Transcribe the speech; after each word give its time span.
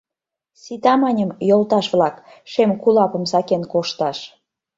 —Сита, 0.61 0.93
маньым, 1.01 1.31
йолташ-влак, 1.49 2.15
шем 2.51 2.71
кулапым 2.81 3.23
сакен 3.31 3.63
кошташ. 3.71 4.17